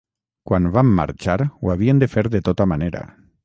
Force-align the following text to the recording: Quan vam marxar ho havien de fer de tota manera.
Quan 0.51 0.69
vam 0.77 0.89
marxar 1.01 1.37
ho 1.45 1.71
havien 1.75 2.03
de 2.05 2.11
fer 2.17 2.27
de 2.37 2.45
tota 2.51 2.71
manera. 2.75 3.07